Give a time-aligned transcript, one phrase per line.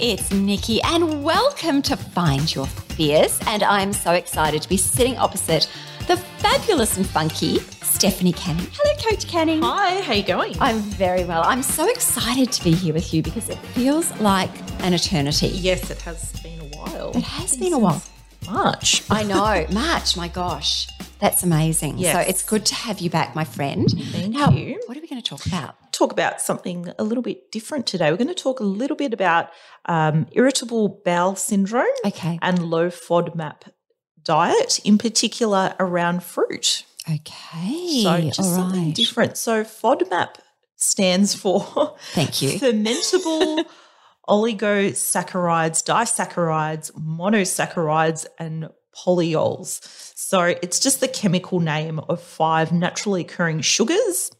[0.00, 3.38] it's Nikki, and welcome to Find Your Fierce.
[3.46, 5.70] And I'm so excited to be sitting opposite
[6.08, 8.66] the fabulous and funky Stephanie Canning.
[8.72, 9.60] Hello, Coach Canning.
[9.62, 10.56] Hi, how you going?
[10.60, 11.42] I'm very well.
[11.44, 14.50] I'm so excited to be here with you because it feels like
[14.82, 15.48] an eternity.
[15.48, 17.16] Yes, it has been a while.
[17.16, 18.02] It has been a while.
[18.46, 19.02] March.
[19.10, 20.16] I know, March.
[20.16, 20.88] My gosh,
[21.18, 21.98] that's amazing.
[21.98, 22.14] Yes.
[22.14, 23.88] So it's good to have you back, my friend.
[24.10, 24.80] Thank now, you.
[24.86, 25.76] What are we going to talk about?
[26.02, 28.10] Talk about something a little bit different today.
[28.10, 29.50] We're going to talk a little bit about
[29.86, 32.40] um, irritable bowel syndrome Okay.
[32.42, 33.68] and low FODMAP
[34.24, 36.84] diet, in particular around fruit.
[37.08, 38.00] Okay.
[38.02, 38.94] So just All something right.
[38.96, 39.36] different.
[39.36, 40.34] So FODMAP
[40.74, 42.50] stands for Thank you.
[42.58, 43.64] fermentable
[44.28, 48.70] oligosaccharides, disaccharides, monosaccharides, and
[49.06, 49.78] polyols.
[50.16, 54.32] So it's just the chemical name of five naturally occurring sugars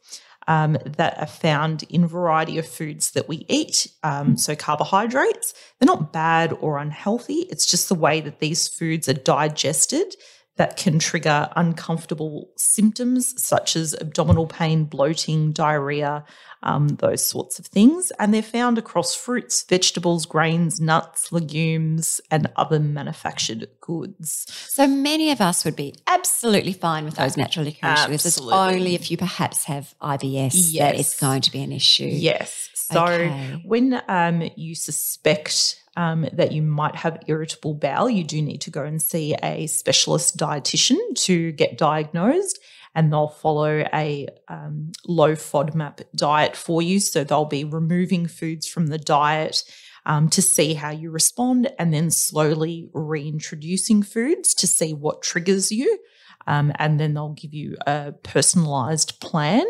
[0.53, 3.91] um, that are found in variety of foods that we eat.
[4.03, 7.47] Um, so carbohydrates, they're not bad or unhealthy.
[7.51, 10.15] It's just the way that these foods are digested
[10.57, 16.25] that can trigger uncomfortable symptoms such as abdominal pain, bloating, diarrhea,
[16.63, 18.13] um, those sorts of things.
[18.19, 24.47] And they're found across fruits, vegetables, grains, nuts, legumes, and other manufactured goods.
[24.69, 28.27] So many of us would be absolutely fine with those natural occurring sugars.
[28.27, 32.05] It's only if you perhaps have IBS that it's going to be an issue.
[32.05, 32.71] Yes.
[32.93, 33.63] So Okay.
[33.65, 38.71] when um, you suspect um, that you might have irritable bowel, you do need to
[38.71, 42.59] go and see a specialist dietitian to get diagnosed.
[42.95, 47.01] And they'll follow a um, low FODMAP diet for you.
[47.01, 49.65] So they'll be removing foods from the diet
[50.05, 55.71] um, to see how you respond, and then slowly reintroducing foods to see what triggers
[55.73, 55.99] you.
[56.47, 59.65] Um, and then they'll give you a personalized plan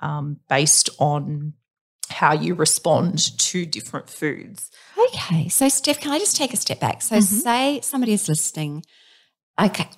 [0.00, 1.52] um, based on
[2.10, 4.70] how you respond to different foods.
[4.98, 5.48] Okay.
[5.48, 7.02] So, Steph, can I just take a step back?
[7.02, 7.22] So, Mhm.
[7.42, 8.84] say somebody is listening.
[9.60, 9.88] Okay.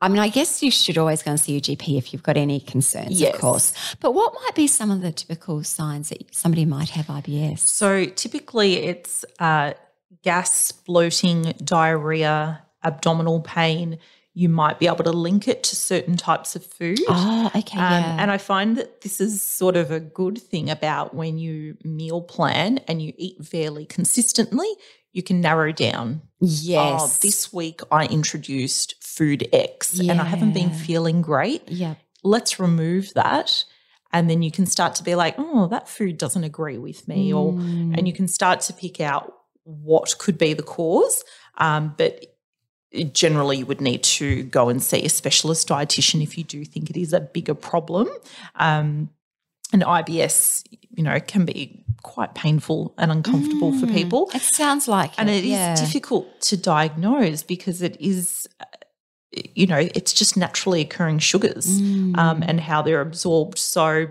[0.00, 2.36] I mean, I guess you should always go and see your GP if you've got
[2.36, 3.34] any concerns, Yes.
[3.34, 3.72] of course.
[4.00, 7.58] But what might be some of the typical signs that somebody might have IBS?
[7.68, 9.72] So typically it's uh,
[10.22, 13.98] gas, bloating, diarrhea, abdominal pain.
[14.38, 17.00] You might be able to link it to certain types of food.
[17.08, 17.78] Oh, okay.
[17.78, 18.16] Um, yeah.
[18.20, 22.20] And I find that this is sort of a good thing about when you meal
[22.22, 24.68] plan and you eat fairly consistently,
[25.12, 26.22] you can narrow down.
[26.40, 27.00] yes.
[27.02, 31.62] Oh, this week I introduced food X and I haven't been feeling great.
[31.68, 31.94] yeah.
[32.22, 33.64] let's remove that
[34.12, 37.32] and then you can start to be like oh that food doesn't agree with me
[37.32, 37.96] or Mm.
[37.96, 39.24] and you can start to pick out
[39.64, 41.16] what could be the cause
[41.66, 42.12] um, but
[43.12, 46.88] generally you would need to go and see a specialist dietitian if you do think
[46.90, 48.08] it is a bigger problem
[48.56, 49.10] um,
[49.72, 50.62] and ibs
[50.96, 53.92] you know can be quite painful and uncomfortable for Mm.
[53.94, 55.74] people It sounds like and it it is yeah.
[55.74, 58.48] difficult to diagnose because it is
[59.54, 62.44] you know it's just naturally occurring sugars um, Mm.
[62.48, 64.06] and how they're absorbed so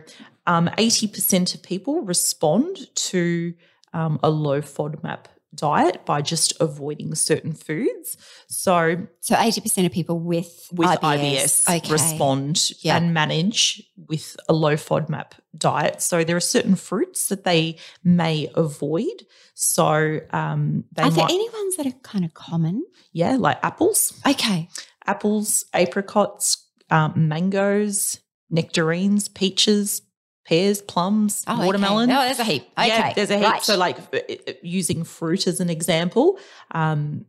[0.46, 3.54] um, 80% of people respond to
[3.94, 5.26] um, a low fodmap
[5.58, 8.16] diet by just avoiding certain foods
[8.48, 11.92] so So eighty percent of people with with IBS, IBS, okay.
[11.92, 12.96] respond Yeah.
[12.98, 16.02] and manage with a low FODMAP diet.
[16.02, 19.18] So there are certain fruits that they may avoid.
[19.56, 22.86] So um, they Are there might, any ones that are kind of common?
[23.12, 24.70] yeah, like apples, Okay.
[25.06, 28.20] apples, apricots, um, mangoes,
[28.50, 30.02] nectarines, peaches,
[30.48, 32.10] pears, plums, Oh, watermelon.
[32.10, 32.20] Okay.
[32.20, 32.64] Oh, there's a heap.
[32.78, 32.88] Okay.
[32.88, 33.46] Yeah, there's a heap.
[33.46, 33.62] Right.
[33.64, 36.40] So, like uh, uh, using fruit as an example,
[36.72, 37.26] um,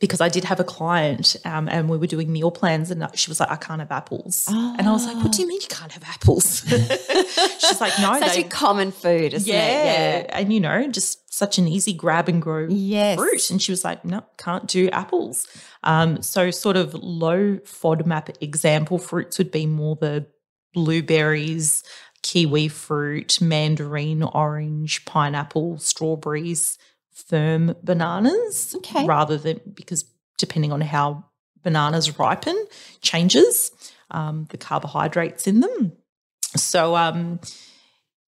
[0.00, 3.30] because I did have a client um, and we were doing meal plans, and she
[3.30, 5.68] was like, "I can't have apples," and I was like, "What do you mean you
[5.68, 10.16] can't have apples?" She's like, "No, Such they, a common food, isn't yeah.
[10.18, 10.30] it?
[10.32, 13.18] and you know, just such an easy grab and grow Yes.
[13.18, 15.46] fruit." And she was like, "No, can't do apples."
[15.84, 20.26] Um, so, sort of low FODMAP example fruits would be more the
[20.74, 21.82] blueberries,
[22.24, 26.78] kiwi fruit, mandarin, orange, pineapple, strawberries,
[27.12, 29.06] firm bananas, Okay.
[29.06, 30.04] rather than because
[30.38, 31.24] depending on how
[31.62, 32.56] bananas ripen
[33.02, 33.70] changes
[34.10, 35.92] um, the carbohydrates in them.
[36.56, 37.38] So, um,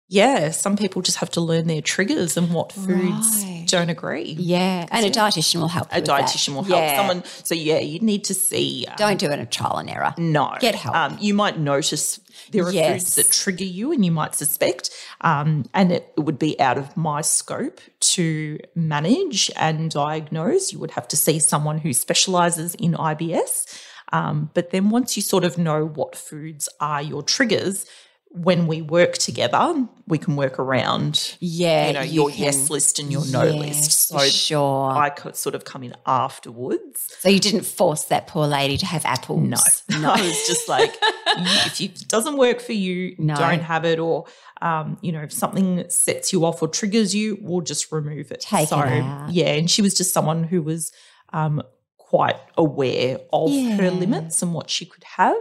[0.10, 3.66] yeah, some people just have to learn their triggers and what foods Right.
[3.68, 4.36] don't agree.
[4.40, 4.88] Yeah.
[4.90, 5.88] And a dietitian will help.
[5.92, 6.22] A with that.
[6.24, 6.98] dietitian will help Yeah.
[6.98, 7.24] someone.
[7.44, 8.86] So, yeah, you need to see.
[8.88, 10.16] um, Don't do it in a trial and error.
[10.18, 10.56] no.
[10.60, 10.96] Get help.
[10.96, 12.20] Um, you might notice
[12.52, 13.04] there are Yes.
[13.04, 14.90] foods that trigger you and you might suspect.
[15.22, 17.80] Um, and it, it would be out of my scope
[18.16, 20.74] to manage and diagnose.
[20.74, 23.66] You would have to see someone who specializes in IBS.
[24.12, 27.86] Um, but then once you sort of know what foods are your triggers,
[28.32, 31.88] when we work together, we can work around Yeah.
[31.88, 33.92] you know your yes list and your no list.
[34.08, 34.92] So sure.
[34.92, 37.08] I could sort of come in afterwards.
[37.20, 39.42] so you didn't force that poor lady to have apples.
[39.90, 40.96] No, I was just like,
[41.28, 43.36] if it doesn't work for you, No.
[43.36, 43.98] don't have it.
[44.00, 44.26] Or,
[44.62, 48.42] um, you know, if something sets you off or triggers you, we'll just remove it.
[48.42, 49.32] Take it so, out.
[49.34, 49.54] yeah.
[49.54, 50.92] And she was just someone who was
[51.34, 51.62] um,
[51.98, 53.76] quite aware of Yeah.
[53.78, 55.36] her limits and what she could have.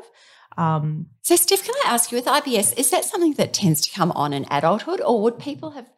[0.59, 3.91] Um, So, Steph, can I ask you with IBS, is that something that tends to
[3.99, 5.89] come on in adulthood, or would people have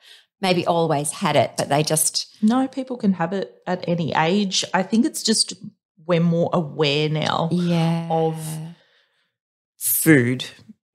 [0.41, 4.65] maybe always had it, but they just no, people can have it at any age.
[4.75, 5.55] I think it's just
[6.07, 8.37] we're more aware now yeah of
[9.79, 10.45] food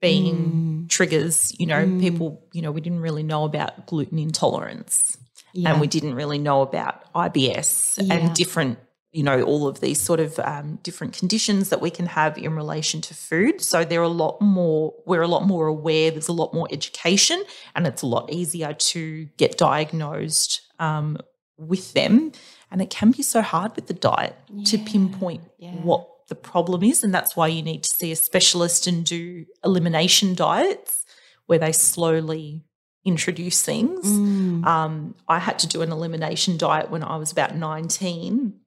[0.00, 0.88] being Mm.
[0.88, 1.52] triggers.
[1.58, 2.00] You know, Mm.
[2.00, 5.16] people, you know, we didn't really know about gluten intolerance
[5.52, 5.70] yeah.
[5.72, 8.14] and we didn't really know about IBS Yeah.
[8.14, 8.78] and different,
[9.16, 12.54] you know, all of these sort of um, different conditions that we can have in
[12.54, 13.62] relation to food.
[13.62, 17.42] So they're a lot more, we're a lot more aware, there's a lot more education,
[17.74, 21.16] and it's a lot easier to get diagnosed um,
[21.56, 22.32] with them.
[22.70, 24.36] And it can be so hard with the diet
[24.66, 25.70] to pinpoint yeah.
[25.70, 27.02] what the problem is.
[27.02, 31.06] And that's why you need to see a specialist and do elimination diets
[31.46, 32.66] where they slowly
[33.02, 34.04] introduce things.
[34.06, 34.66] Mm.
[34.66, 38.60] Um, I had to do an elimination diet when I was about 19.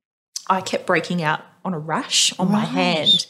[0.49, 3.27] I kept breaking out on a rash on my hand.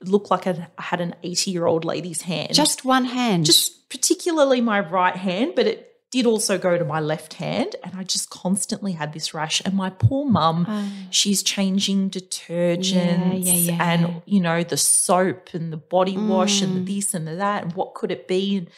[0.00, 2.54] It looked like I had an 80 year old lady's hand.
[2.54, 3.44] just one hand.
[3.46, 7.76] just particularly my right hand, but it did also go to my left hand.
[7.84, 9.60] And I just constantly had this rash.
[9.64, 10.88] And my poor mum, Oh.
[11.10, 13.92] she's changing detergents yeah, yeah.
[13.92, 16.86] and, you know, the soap and the body wash and Mm.
[16.86, 17.62] the this and the that.
[17.64, 18.56] And what could it be?
[18.58, 18.68] And,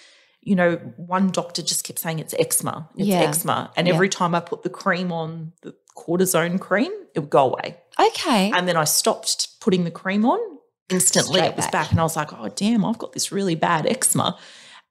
[0.44, 2.89] you know, one doctor just kept saying it's eczema.
[2.97, 3.21] It's Yeah.
[3.21, 3.71] eczema.
[3.77, 3.94] And Yeah.
[3.94, 7.79] every time I put the cream on, the cortisone cream, it would go away.
[7.99, 8.50] okay.
[8.53, 10.41] And then I stopped putting the cream on.
[10.89, 11.73] Instantly, Straight it was back.
[11.73, 11.91] back.
[11.93, 14.37] And I was like, oh, damn, I've got this really bad eczema.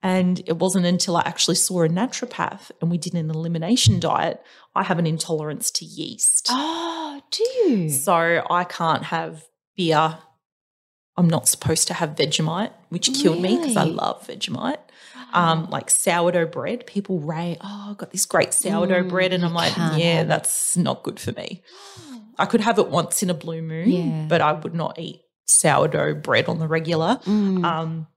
[0.03, 4.41] And it wasn't until I actually saw a naturopath and we did an elimination diet.
[4.73, 6.47] I have an intolerance to yeast.
[6.49, 7.89] oh, do you?
[7.89, 9.43] So I can't have
[9.75, 10.17] beer.
[11.17, 14.79] I'm not supposed to have Vegemite, which killed me because I love Vegemite.
[15.33, 19.33] Um, like sourdough bread, people rave, oh, I've got this great sourdough Mm, bread.
[19.33, 21.61] And I'm like, yeah, that's not good for me.
[22.37, 24.25] I could have it once in a blue moon, Yeah.
[24.27, 27.19] but I would not eat sourdough bread on the regular.
[27.25, 27.63] Mm.
[27.63, 28.07] Um,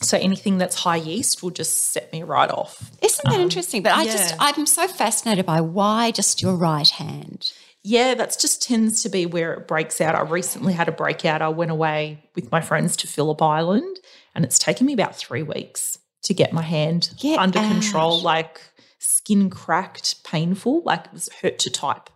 [0.00, 2.90] so anything that's high yeast will just set me right off.
[3.02, 3.82] Isn't that um, interesting?
[3.82, 4.34] But I just.
[4.38, 7.52] I'm so fascinated by why just your right hand.
[7.84, 10.14] Yeah, that's just tends to be where it breaks out.
[10.14, 11.42] I recently had a breakout.
[11.42, 13.98] I went away with my friends to Phillip Island,
[14.34, 18.20] and it's taken me about three weeks to get my hand Get under control.
[18.20, 18.60] Like
[18.98, 22.08] skin cracked, painful, like it was hurt to type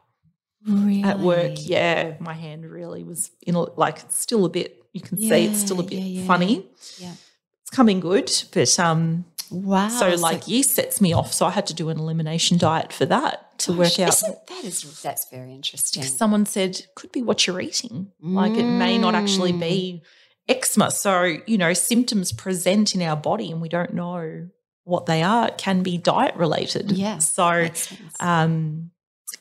[0.66, 1.02] Really?
[1.04, 1.52] at work.
[1.58, 4.82] Yeah, my hand really was in a, like still a bit.
[4.92, 6.26] You can see it's still a bit yeah, yeah.
[6.26, 6.66] funny.
[6.98, 7.12] Yeah.
[7.62, 9.88] It's coming good, but um, Wow.
[9.88, 11.32] so like yeast sets me off.
[11.32, 14.08] So I had to do an elimination diet for that to work out.
[14.08, 16.02] isn't- that is that's very interesting.
[16.02, 18.10] Someone said could be what you're eating.
[18.20, 19.60] Like it may not actually Mm.
[19.60, 20.02] be
[20.76, 20.90] eczema.
[20.90, 24.48] So you know symptoms present in our body and we don't know
[24.84, 25.48] what they are.
[25.48, 26.92] It can be diet related.
[26.92, 27.68] Yeah, So
[28.20, 28.90] um,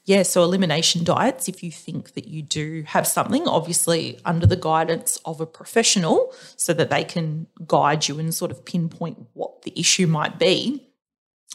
[0.06, 4.56] yeah, so elimination diets, if you think that you do have something, obviously under the
[4.56, 9.62] guidance of a professional so that they can guide you and sort of pinpoint what
[9.62, 10.88] the issue might be,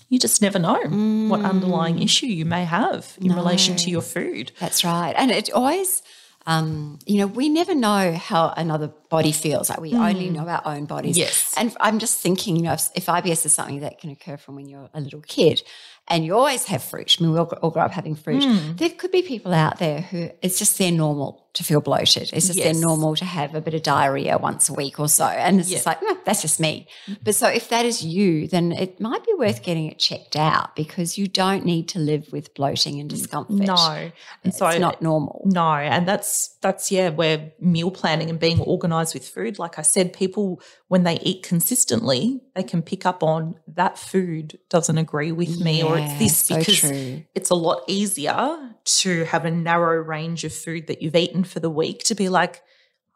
[0.09, 0.81] you just never know
[1.29, 2.05] what underlying Mm.
[2.05, 4.53] issue you may have in relation to your food.
[4.61, 5.15] That's right.
[5.17, 6.03] And it always,
[6.47, 9.69] um, you know, we never know how another body feels.
[9.69, 10.35] Like we only mm.
[10.35, 11.19] know our own bodies.
[11.19, 11.55] Yes.
[11.59, 14.55] And I'm just thinking, you know, if, if IBS is something that can occur from
[14.55, 15.63] when you're a little kid
[16.09, 18.79] and you always have fruit, I mean, we all, all grow up having fruit, mm.
[18.79, 22.31] there could be people out there who it's just their normal to feel bloated.
[22.33, 22.73] It's just Yes.
[22.73, 25.25] their normal to have a bit of diarrhea once a week or so.
[25.25, 26.87] And it's just like, "No, that's just me.
[27.09, 27.19] Mm.
[27.25, 30.77] But so if that is you, then it might be worth getting it checked out
[30.77, 33.57] because you don't need to live with bloating and discomfort.
[33.57, 33.75] No.
[33.75, 34.13] And
[34.45, 35.43] It's so not normal.
[35.45, 39.59] No, and that's that's yeah, where meal planning and being organized with food.
[39.59, 44.59] Like I said, people when they eat consistently, they can pick up on that food
[44.69, 47.25] doesn't agree with me, or it's this because true.
[47.35, 51.61] it's a lot easier to have a narrow range of food that you've eaten for
[51.61, 52.63] the week to be like,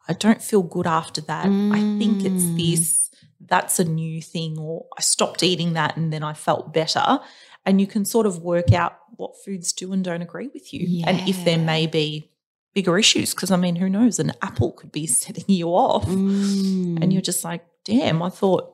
[0.08, 1.50] I don't feel good after that.
[1.70, 2.56] I think it's Mm.
[2.56, 3.10] this.
[3.46, 7.20] That's a new thing, or I stopped eating that and then I felt better.
[7.66, 11.02] And you can sort of work out what foods do and don't agree with you,
[11.06, 12.30] and if there may be
[12.74, 13.34] bigger issues.
[13.34, 14.18] Because I mean, who knows?
[14.18, 17.02] An apple could be setting you off, Mm.
[17.02, 18.70] and you're just like, damn, I thought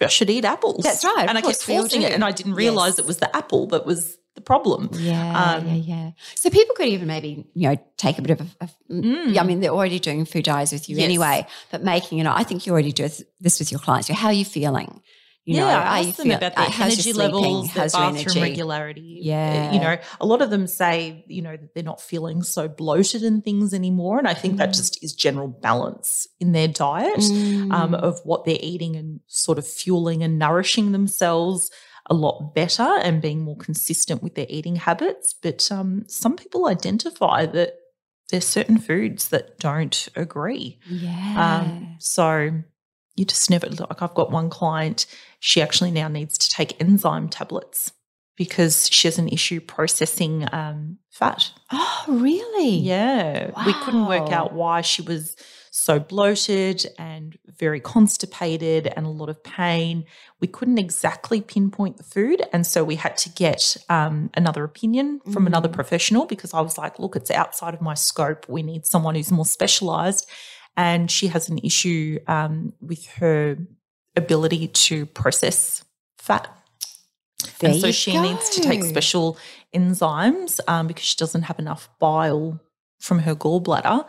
[0.00, 0.82] I should eat apples.
[0.82, 2.98] That's right, And I kept course, we all forcing it, and I didn't realize Yes.
[3.00, 4.90] it was the apple that was the problem.
[4.94, 6.10] Yeah, Um, yeah, yeah.
[6.34, 9.38] So people could even maybe, you know, take a bit of a, a Mm.
[9.38, 11.04] I mean, they're already doing food diaries with you Yes.
[11.04, 13.08] anyway, but making, you know, I think you already do
[13.40, 14.08] this with your clients.
[14.08, 15.00] How are you feeling?
[15.46, 18.40] You yeah, know, I asked them about their energy levels, their bathroom energy?
[18.40, 19.18] regularity.
[19.22, 19.72] Yeah.
[19.72, 23.22] you know, a lot of them say, you know, that they're not feeling so bloated
[23.22, 24.76] and things anymore, and I think that Mm.
[24.76, 27.18] just is general balance in their diet.
[27.70, 27.94] um, Mm.
[27.94, 31.70] of what they're eating and sort of fueling and nourishing themselves
[32.08, 35.34] a lot better and being more consistent with their eating habits.
[35.42, 37.74] But um, some people identify that
[38.30, 40.78] there's certain foods that don't agree.
[40.88, 41.34] yeah.
[41.60, 42.62] Um, so
[43.16, 45.06] you just never like I've got one client,
[45.40, 47.92] she actually now needs to take enzyme tablets
[48.36, 51.52] because she has an issue processing um, fat.
[51.70, 52.76] oh, really?
[52.78, 53.52] Yeah.
[53.64, 55.36] We couldn't work out why she was
[55.70, 60.04] so bloated and very constipated and a lot of pain.
[60.40, 62.42] We couldn't exactly pinpoint the food.
[62.52, 65.72] And so we had to get um, another opinion from another Mm.
[65.74, 68.48] professional because I was like, look, it's outside of my scope.
[68.48, 70.28] We need someone who's more specialized.
[70.76, 73.56] And she has an issue um, with her
[74.16, 75.84] ability to process
[76.18, 76.48] fat.
[77.58, 79.38] There and so she needs to take special
[79.74, 82.60] enzymes um, because she doesn't have enough bile
[82.98, 84.06] from her gallbladder.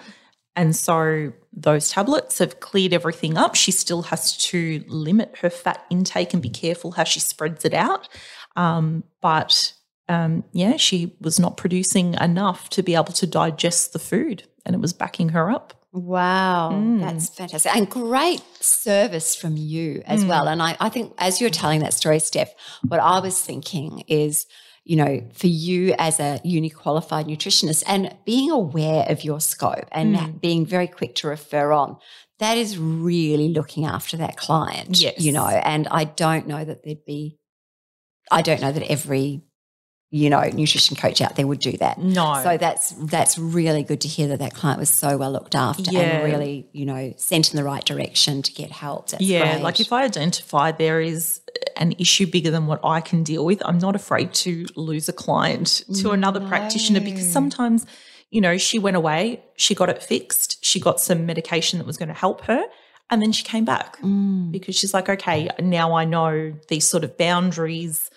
[0.56, 3.56] And so those tablets have cleared everything up.
[3.56, 7.74] She still has to limit her fat intake and be careful how she spreads it
[7.74, 8.08] out.
[8.56, 9.74] Um, but
[10.08, 14.76] um, yeah, she was not producing enough to be able to digest the food, and
[14.76, 15.85] it was backing her up.
[15.96, 17.00] Wow, Mm.
[17.00, 17.74] that's fantastic.
[17.76, 20.28] And great service from you as Mm.
[20.28, 20.48] well.
[20.50, 22.54] And I, I think as you're telling that story, Steph,
[22.90, 24.46] what I was thinking is,
[24.84, 29.86] you know, for you as a uni qualified nutritionist and being aware of your scope
[29.92, 30.42] and Mm.
[30.42, 31.98] being very quick to refer on,
[32.40, 35.00] that is really looking after that client.
[35.00, 35.20] Yes.
[35.22, 37.38] You know, and I don't know that there'd be,
[38.30, 39.44] I don't know that every,
[40.22, 41.98] you know, nutrition coach out there would do that.
[41.98, 42.40] No.
[42.42, 45.92] So that's that's really good to hear that that client was so well looked after
[45.92, 46.00] Yeah.
[46.02, 49.10] and really, you know, sent in the right direction to get help.
[49.10, 49.64] That's yeah, great.
[49.64, 51.42] like if I identify there is
[51.76, 55.14] an issue bigger than what I can deal with, I'm not afraid to lose a
[55.26, 57.86] client to another practitioner because sometimes,
[58.30, 61.98] you know, she went away, she got it fixed, she got some medication that was
[61.98, 62.64] going to help her,
[63.10, 64.52] and then she came back Mm.
[64.52, 68.10] because she's like, okay, now I know these sort of boundaries.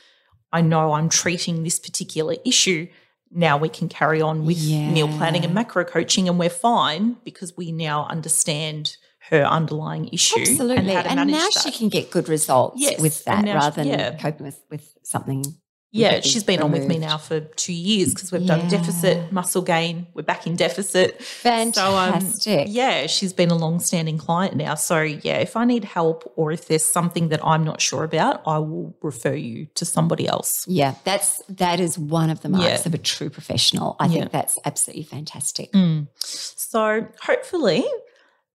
[0.52, 2.88] I know I'm treating this particular issue.
[3.30, 7.56] Now we can carry on with meal planning and macro coaching, and we're fine because
[7.56, 8.96] we now understand
[9.30, 11.62] her underlying issue absolutely, and and, how to manage now that.
[11.62, 14.16] she can get good results Yes, with that rather she- than yeah.
[14.16, 15.44] coping with with something.
[15.90, 19.62] Yeah, she's been on with me now for two years because we've done deficit, muscle
[19.62, 20.06] gain.
[20.12, 21.22] We're back in deficit.
[21.22, 22.42] Fantastic.
[22.42, 24.74] So, um, yeah, she's been a long-standing client now.
[24.74, 28.42] So, yeah, if I need help or if there's something that I'm not sure about,
[28.46, 30.66] I will refer you to somebody else.
[30.68, 32.82] Yeah, that's that is one of the marks Yeah.
[32.86, 33.96] of a true professional.
[33.98, 34.20] I Yeah.
[34.20, 35.70] think that's absolutely fantastic.
[36.18, 37.84] So, hopefully,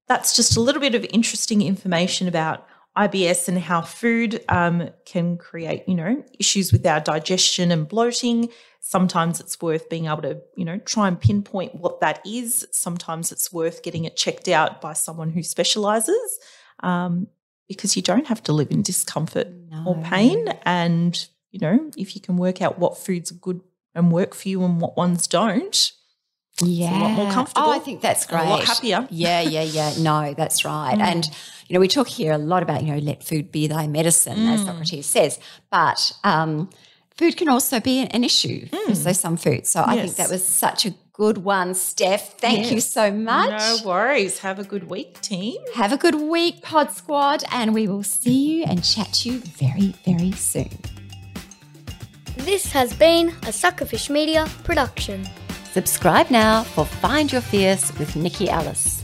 [0.07, 5.37] that's just a little bit of interesting information about IBS and how food um, can
[5.37, 8.49] create, you know, issues with our digestion and bloating.
[8.81, 12.67] Sometimes it's worth being able to, you know, try and pinpoint what that is.
[12.71, 16.39] Sometimes it's worth getting it checked out by someone who specializes
[16.81, 17.27] um,
[17.67, 19.47] because you don't have to live in discomfort
[19.87, 20.49] or pain.
[20.63, 23.61] And, you know, if you can work out what foods are good
[23.95, 25.93] and work for you and what ones don't,
[26.61, 28.45] Yeah, a lot more comfortable Oh, I think that's great.
[28.45, 29.07] a lot happier.
[29.11, 29.93] Yeah, yeah, yeah.
[29.99, 30.97] No, that's right.
[30.97, 31.01] Mm.
[31.01, 31.29] And
[31.67, 34.47] you know, we talk here a lot about you know, let food be thy medicine,
[34.47, 34.65] as mm.
[34.65, 35.39] Socrates says.
[35.71, 36.69] But um,
[37.17, 38.95] food can also be an, an issue for mm.
[38.95, 39.65] so some food.
[39.65, 42.39] So I think that was such a good one, Steph.
[42.39, 43.49] Thank you so much.
[43.49, 44.39] No worries.
[44.39, 45.59] Have a good week, team.
[45.73, 49.39] Have a good week, Pod Squad, and we will see you and chat to you
[49.39, 50.69] very, very soon.
[52.37, 55.27] This has been a Suckerfish Media production.
[55.73, 59.02] Subscribe now for Find Your Fierce with Nikki Ellis.